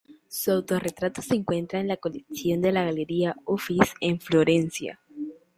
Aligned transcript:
Su 0.29 0.49
autorretrato 0.49 1.21
se 1.21 1.35
encuentra 1.35 1.79
en 1.79 1.87
la 1.87 1.95
colección 1.95 2.59
de 2.61 2.71
la 2.71 2.83
Galería 2.85 3.37
Uffizi 3.45 3.91
en 3.99 4.19
Florencia. 4.19 4.99